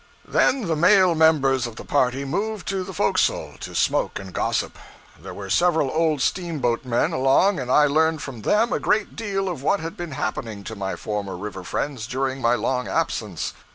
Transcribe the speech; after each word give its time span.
Then 0.27 0.65
the 0.65 0.75
male 0.75 1.13
members 1.13 1.67
of 1.67 1.75
the 1.75 1.85
party 1.85 2.25
moved 2.25 2.67
to 2.69 2.83
the 2.83 2.91
forecastle, 2.91 3.53
to 3.59 3.75
smoke 3.75 4.17
and 4.17 4.33
gossip. 4.33 4.75
There 5.21 5.31
were 5.35 5.51
several 5.51 5.91
old 5.91 6.21
steamboatmen 6.21 7.13
along, 7.13 7.59
and 7.59 7.69
I 7.69 7.85
learned 7.85 8.23
from 8.23 8.41
them 8.41 8.73
a 8.73 8.79
great 8.79 9.15
deal 9.15 9.47
of 9.47 9.61
what 9.61 9.79
had 9.79 9.95
been 9.95 10.13
happening 10.13 10.63
to 10.63 10.75
my 10.75 10.95
former 10.95 11.37
river 11.37 11.63
friends 11.63 12.07
during 12.07 12.41
my 12.41 12.55
long 12.55 12.87
absence. 12.87 13.53